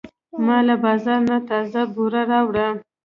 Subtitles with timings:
[0.45, 2.67] ما له بازار نه تازه بوره راوړه.